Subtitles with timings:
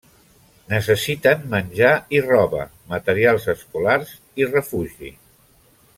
[0.71, 2.63] Necessiten menjar i roba,
[2.95, 5.17] materials escolars i refugi.